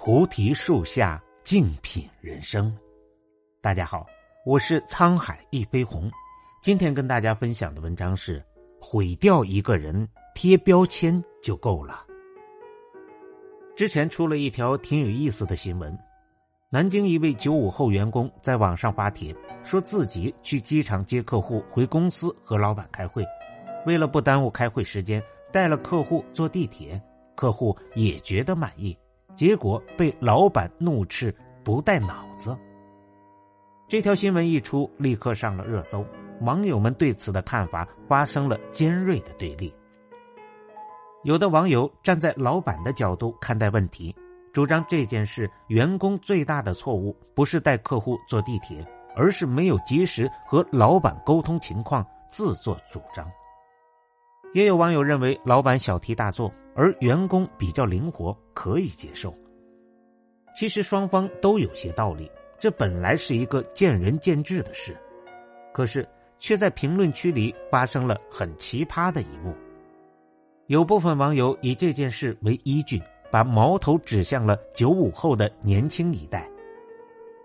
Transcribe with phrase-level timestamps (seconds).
[0.00, 2.72] 菩提树下静品人生。
[3.60, 4.06] 大家好，
[4.46, 6.08] 我是沧海一飞鸿。
[6.62, 8.40] 今天跟大家分享的文章是：
[8.80, 12.06] 毁掉一个人，贴标签就够了。
[13.74, 15.98] 之前出了一条挺有意思的新闻：
[16.70, 23.26] 南京一位九五后员工在网上发帖，说自己去机场接客户回公司和老板开会，
[23.84, 25.20] 为了不耽误开会时间，
[25.52, 27.02] 带了客户坐地铁。
[27.34, 28.96] 客户也觉得满意，
[29.38, 32.58] 结果被老板怒斥不带脑子。
[33.86, 36.04] 这条新闻一出，立刻上了热搜，
[36.40, 39.72] 网友们对此的看法发生了尖锐的对立。
[41.22, 44.12] 有的网友站在老板的角度看待问题，
[44.52, 53.24] 主张这件事员工最大的错误不是带客户坐地铁，而是没有及时和老板沟通情况，自作主张。
[54.52, 56.52] 也有网友认为老板小题大做。
[56.78, 59.34] 而员工比较灵活，可以接受。
[60.54, 64.96] 其实双方都有些道理，这本来是一个见仁见智的事，
[65.74, 69.52] 可是却在评论区里发生了很奇葩的一幕。
[70.68, 76.48] 有部分网友以这件事为依据，把矛头指向了九五后的年轻一代。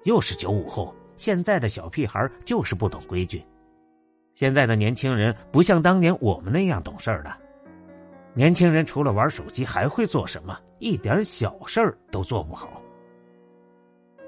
[0.03, 3.43] 又是九五后，现在的小屁孩就是不懂规矩。
[4.35, 7.39] 现在的年轻人不像当年我们那样懂事了。
[8.35, 10.59] 年轻人除了玩手机还会做什么？
[10.79, 12.81] 一点小事儿都做不好。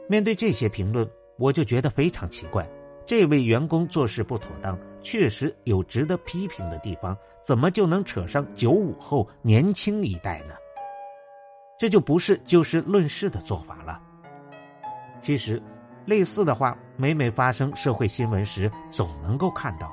[0.07, 2.67] 面对这些评论，我就觉得非常奇怪。
[3.03, 10.53] 这位员工做事不妥当，确实有值得批评的地方，怎么就能扯上九五后年轻一代呢？
[11.79, 13.99] 这就不是就事论事的做法了。
[15.19, 15.59] 其实，
[16.05, 19.91] 类似的话每每发生社会新闻时，总能够看到。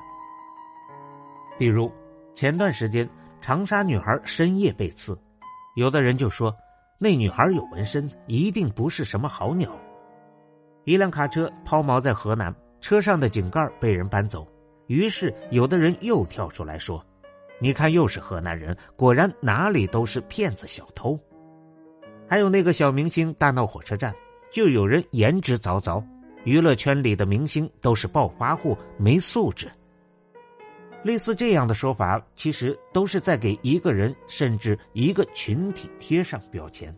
[1.57, 1.91] 比如
[2.35, 3.09] 前段时间。
[3.43, 5.19] 长沙女孩深夜被刺，
[5.75, 6.55] 有的人就说
[6.97, 9.69] 那女孩有纹身，一定不是什么好鸟。
[10.85, 14.47] 一辆卡车抛锚在河南，车上的井盖被人搬走，
[14.87, 17.05] 于是有的人又跳出来说
[17.59, 21.19] ：“你看，又是河南人，果然哪里都是骗子小偷。”
[22.29, 24.15] 还有那个小明星大闹火车站，
[24.53, 26.01] 就有人言之凿凿：
[26.45, 29.69] 娱乐圈里的明星都是暴发户，没素质。
[31.03, 36.95] 类似这样的说法，其实都是在给一个人甚至一个群体贴上标签。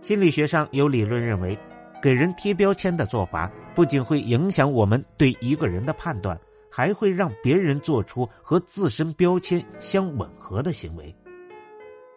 [0.00, 1.58] 心理学上有理论认为，
[2.00, 6.38] 给人贴标签的做法不仅会影响我们对一个人的判断，
[6.70, 11.12] 还会让别人做出和自身标签相吻合的行为。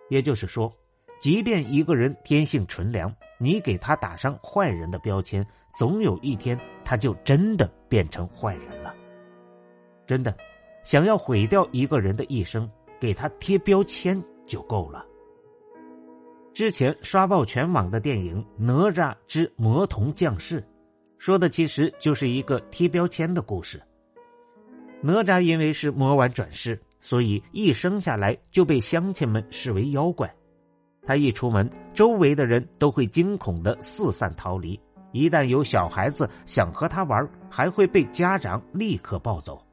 [0.09, 0.71] 也就是说，
[1.19, 5.43] 即便一个人天性纯良，你给他打上坏人的标签，
[5.73, 8.93] 总有一天他就真的变成坏人了。
[10.05, 10.35] 真的。
[10.83, 12.69] 想要毁掉一个人的一生，
[12.99, 15.05] 给他贴标签就够了。
[16.53, 20.59] 之前刷爆全网的电影《哪吒之魔童降世》，
[21.17, 23.81] 说的其实就是一个贴标签的故事。
[25.01, 30.33] 哪吒因为是魔丸转世，所以一生下来就被乡亲们视为妖怪。
[31.03, 34.77] 他一出门，周围的人都会惊恐的四散逃离。
[35.11, 39.65] 一旦有小孩子想和他玩，还会被家长立刻抱走。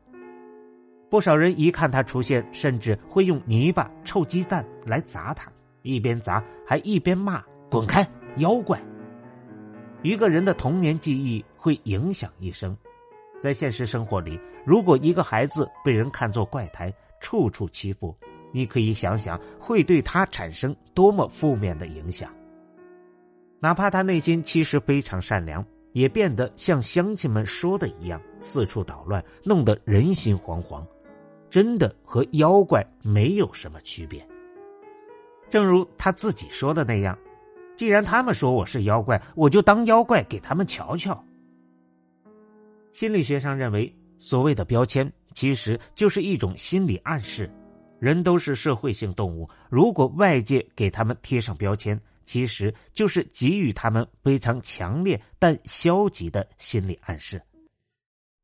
[1.09, 5.51] 不少人一看他出现，甚至会用泥巴、臭鸡蛋来砸他，
[5.83, 8.07] 一边砸还一边骂：“滚开，
[8.39, 8.81] 妖怪！”
[10.03, 12.77] 一个人的童年记忆会影响一生。
[13.41, 18.17] 在现实生活里，如果一个孩子被人看作怪胎，处处欺负，
[18.53, 22.33] 你可以想想会对他产生多么负面的影响。
[23.61, 30.85] 哪怕他内心其实非常善良，也变得像乡亲们说的一样，四处捣乱，弄得人心惶惶。
[31.57, 34.23] 真的和妖怪没有什么区别。
[35.49, 37.19] 正如他自己说的那样，
[37.79, 41.25] 既然他们说我是妖怪，我就当妖怪给他们瞧瞧。
[42.93, 47.51] 心理学上认为，所谓的标签其实就是一种心理暗示。
[48.01, 57.41] 人都是社会性动物，如果外界给他们贴上标签，其实就是给予他们非常强烈但消极的心理暗示。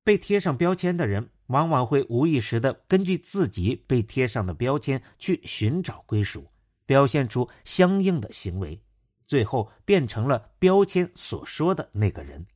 [0.02, 1.28] 被贴上标签的人。
[1.46, 6.46] 往往会无意识的根据自己被贴上的标签去寻找归属，
[6.86, 8.80] 表现出相应的行为，
[9.26, 12.46] 最后变成了标签所说的那个人。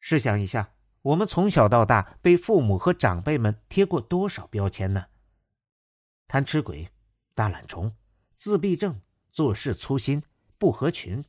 [0.00, 5.06] 试想一下，我们从小到大被父母和长辈们贴过多少标签呢？
[6.26, 6.88] 贪吃鬼、
[7.34, 7.94] 大懒虫、
[8.34, 10.22] 自闭症、做事粗心、
[10.58, 11.24] 不合群。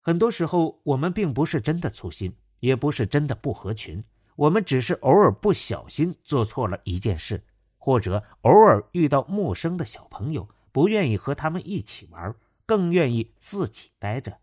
[0.00, 4.02] 很多时候，我们并不是真的粗心，也不是真的不合群。
[4.36, 7.42] 我们只是偶尔不小心做错了一件事，
[7.76, 12.34] 或者偶尔遇到陌生的小朋友，不愿意和他们一起玩，
[12.64, 14.38] 更愿意自己待着。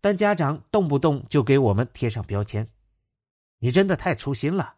[0.00, 2.70] 但家长动不动就给我们贴上标签，
[3.58, 4.76] 你真的太粗心了，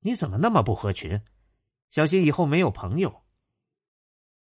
[0.00, 1.20] 你怎么那么不合群？
[1.90, 3.22] 小心以后没有朋友。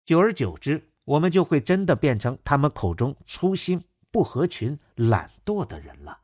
[0.05, 6.19] 久而久之，我们就会真的变成他们口中粗心、不合群、懒惰的人了。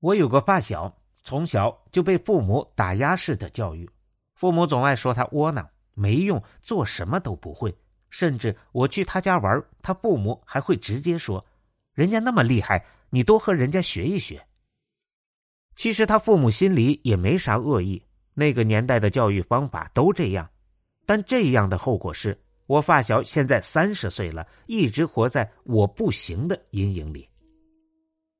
[0.00, 0.96] 我有个发小，
[1.28, 3.86] 从小就被父母打压式的教育，
[4.32, 7.76] 父母总爱说他窝囊、没用，做什么都不会。
[8.08, 11.44] 甚至我去他家玩，他父母还会直接说
[11.92, 14.42] ：“人家那么厉害，你多和人家学一学。”
[15.76, 18.02] 其实他父母心里也没啥恶意，
[18.32, 20.48] 那个年代的教育方法都这样。
[21.04, 27.28] 但这样的后果是我发小现在三十岁了，一直活在我不行的阴影里。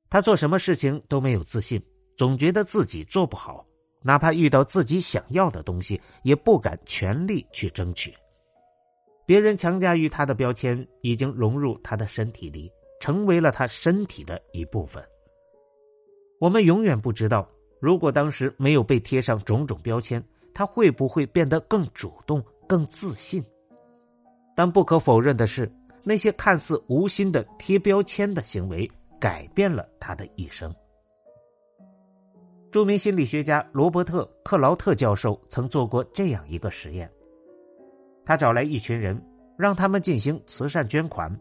[0.09, 1.79] 他做什么事情都没有自信，
[2.19, 3.65] 总觉得自己做不好，
[4.01, 8.13] 哪怕遇到自己想要的东西，也不敢全力去争取。
[9.25, 12.69] 别人强加于他的标签已经融入他的身体里，
[12.99, 15.01] 成为了他身体的一部分。
[16.41, 17.49] 我们永远不知道，
[17.79, 20.21] 如果当时没有被贴上种种标签，
[20.53, 23.41] 他会不会变得更主动、更自信。
[24.57, 25.71] 但不可否认的是，
[26.03, 28.85] 那些看似无心的贴标签的行为，
[29.21, 30.69] 改变了他的一生。
[32.71, 37.09] 著名心理学家罗伯特·克劳特教授曾做过这样一个实验。
[38.23, 39.19] 他找来一群人，
[39.57, 41.35] 让他们进行慈善捐款。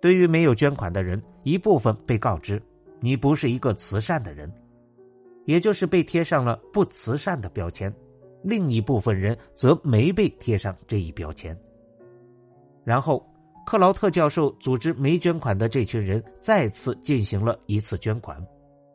[0.00, 2.60] 对于没有捐款的人，一部分被告知
[3.00, 4.52] 你不是一个慈善的人，
[5.44, 7.88] 也就是被贴上了不慈善的标签；
[8.42, 11.56] 另一部分人则没被贴上这一标签。
[12.84, 13.24] 然后，
[13.64, 18.44] 克劳特教授组织没捐款的这群人再次进行了一次捐款。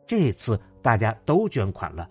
[0.06, 2.08] 这次大家都捐款了，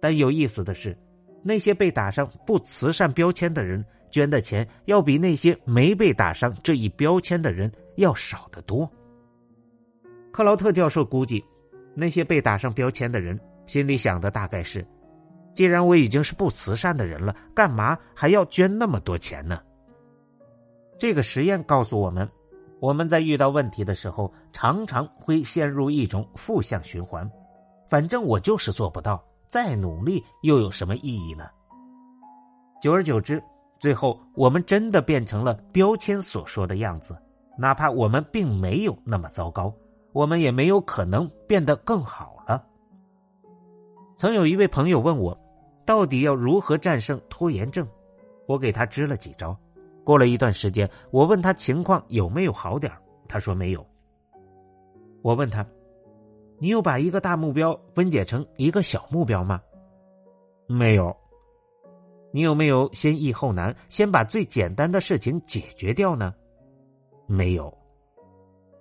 [0.00, 0.96] 但有意思的是，
[1.42, 3.84] 那些被打上不慈善标签的人。
[4.10, 8.90] 捐的钱要比那些没被打上这一标签的人要少得多。
[10.32, 11.44] 克劳特教授估计，
[11.94, 13.38] 那些被打上标签的人
[13.68, 14.84] 心里想的大概是：
[15.54, 19.62] 既然我已经是不慈善的人了，干嘛还要捐那么多钱呢？
[20.98, 22.28] 这个实验告诉我们，
[22.80, 27.30] 我们在遇到问题的时候，常常会陷入一种负向循环。
[27.90, 31.44] 反正我就是做不到，再努力又有什么意义呢？
[32.80, 33.42] 久而久之。
[33.80, 37.20] 最后，我们真的变成了标签所说的样子，
[37.58, 39.74] 哪怕我们并没有那么糟糕，
[40.12, 42.64] 我们也没有可能变得更好了。
[44.14, 45.36] 曾有一位朋友问我，
[45.84, 47.84] 到底要如何战胜拖延症？
[48.46, 49.56] 我给他支了几招。
[50.04, 52.92] 过了一段时间，我问他情况有没有好点
[53.26, 53.84] 他说没有。
[55.22, 55.66] 我问他，
[56.60, 59.60] 你有把一个大目标分解成一个小目标吗？
[60.66, 61.16] 没有。
[62.32, 66.34] 你有没有先易后难，先把最简单的事情解决掉呢？
[67.26, 67.76] 没有。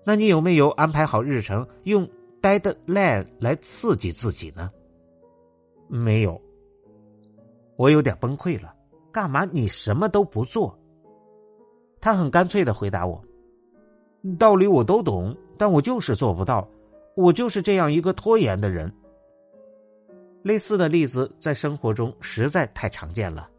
[0.06, 2.08] 那你有没有安排好日程，用
[2.42, 4.70] deadline 来刺激自己呢？
[5.88, 6.40] 没有。
[7.78, 8.76] 我有点崩溃了。
[9.12, 10.78] 干嘛你什么都不做？
[12.02, 13.24] 他很干脆的回答我
[14.38, 16.70] ：“道理我都懂，但我就是做不到。
[17.20, 18.92] 我就是这样一个拖延的人。”
[20.42, 23.50] 类似的例子在生活中实在太常见了。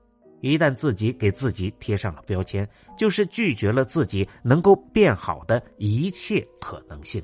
[0.41, 2.67] 一旦自己给自己贴上了标签，
[2.97, 7.23] 就是拒绝了自己能够变好的一切可能性。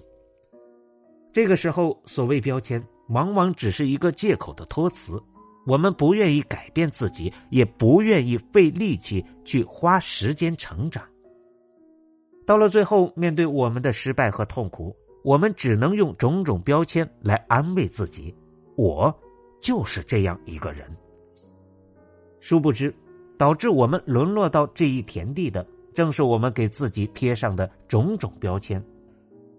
[1.32, 5.18] 这个时候，所谓标签，往往只是一个借口的托词。
[5.66, 11.02] 我们不愿意改变自己，也不愿意费力气去花时间成长。
[12.46, 14.94] 到了最后，面对我们的失败和痛苦，
[15.26, 18.32] 我们只能用种种标签来安慰自己：
[18.76, 19.12] 我。
[19.60, 20.86] 就是这样一个人。
[22.38, 22.94] 殊不知，
[23.36, 28.80] 导致我们沦落到这一田地的，正是我们给自己贴上的种种标签。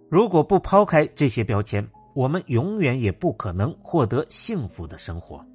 [0.07, 5.45] 如果不抛开这些标签，我们永远也不可能获得幸福的生活。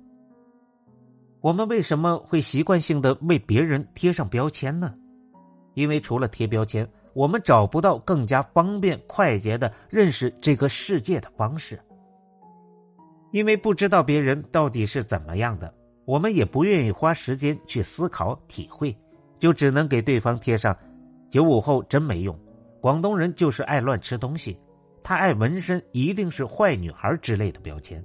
[1.40, 4.94] 我们为什么会习惯性的为别人贴上标签呢？
[5.72, 11.78] 因为除了贴标签，我们找不到更加方便快捷的认识这个世界的方式。
[13.30, 15.72] 因为不知道别人到底是怎么样的，
[16.04, 18.94] 我们也不愿意花时间去思考体会，
[19.38, 20.76] 就只能给对方贴上
[21.30, 22.38] “九五后真没用”，
[22.80, 24.58] 广东人就是爱乱吃东西，
[25.02, 28.04] 他爱纹身一定是坏女孩之类的标签。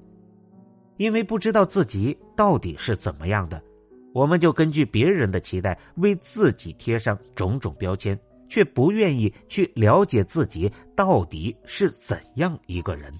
[0.95, 3.61] 因为不知道自己到底是怎么样的，
[4.13, 8.17] 我们就根据别人的期待为自己贴上种种标签，
[8.49, 13.13] 却不愿意去了解自己到底是怎样一个人。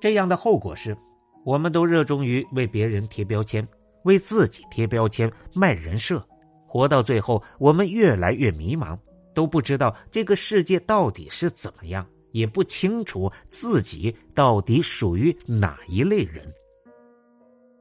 [0.00, 0.96] 这样的后果是，
[1.44, 3.66] 我们都热衷于为别人贴标签，
[4.04, 6.22] 为自己贴标签，卖人设，
[6.66, 8.98] 活到最后，我们越来越迷茫，
[9.34, 16.46] 都不知道这个世界到底是怎么样，也不清楚自己到底属于哪一类人。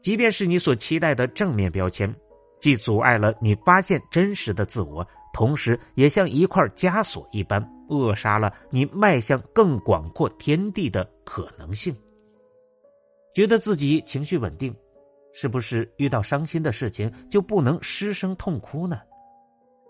[0.02, 2.14] 即便是你所期待的正面标签，
[2.62, 5.06] 既阻碍了你发现真实的自我，
[5.36, 11.94] 同时也像一块枷锁一般，扼杀了你迈向更广阔天地的可能性。
[13.34, 14.74] 觉得自己情绪稳定，
[15.34, 19.02] 是不是遇到伤心的事情就不能失声痛哭呢？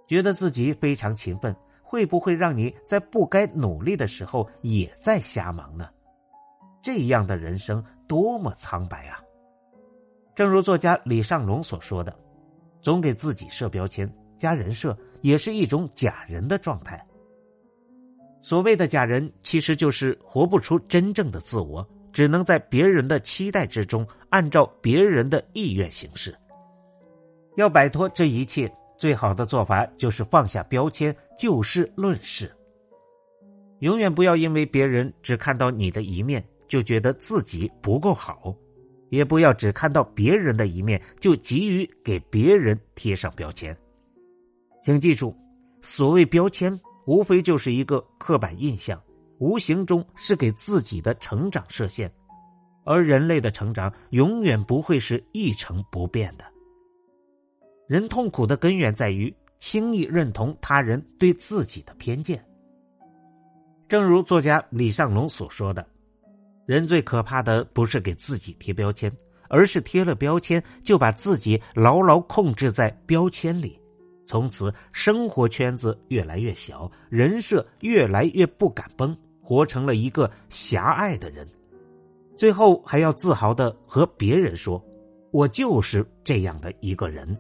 [0.07, 5.87] 觉得自己非常勤奋，会不会让你在不该努力的时候也在瞎忙呢？
[6.81, 9.21] 这样的人生多么苍白啊！
[10.33, 12.11] 正如作家李尚龙所说的
[12.81, 17.03] ：“总给自己设标签、加人设，也是一种假人的状态。
[18.41, 26.33] 所谓的假人，其实就是活不出真正的自我。”只能在别人的期待之中，按照别人的意愿行事。
[27.57, 32.49] 要摆脱这一切，最好的做法就是放下标签，就事论事。
[33.79, 38.55] 永远不要因为别人只看到你的一面，就觉得自己不够好；
[39.09, 43.75] 也不要只看到别人的一面，就急于给别人贴上标签。
[44.85, 45.35] 请记住，
[45.81, 49.01] 所谓标签，无非就是一个刻板印象。
[49.39, 52.13] 无形中是给自己的成长设限，
[52.83, 56.45] 而人类的成长永远不会是一成不变的。
[57.87, 62.45] 人痛苦的根源在于轻易认同他人对自己的偏见。
[63.87, 65.83] 正如作家李尚龙所说的
[66.67, 69.11] ：“人最可怕的不是给自己贴标签，
[69.49, 73.79] 而是贴了标签就把自己牢牢控制在标签里，
[74.25, 79.15] 从此生活圈子越来越小，人设越来越不敢崩。”
[79.47, 81.47] 活成了一个狭隘的人，
[82.35, 84.83] 最后还要自豪的和别人说
[85.29, 87.37] ：“我就是这样的一个人。”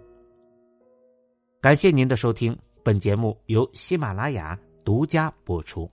[1.59, 5.89] 感谢您的收听，本节目由喜马拉雅独家播出。